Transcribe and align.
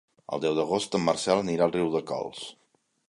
El 0.37 0.41
deu 0.45 0.55
d'agost 0.59 0.97
en 0.99 1.05
Marcel 1.09 1.43
anirà 1.43 1.67
a 1.67 1.73
Riudecols. 1.75 2.41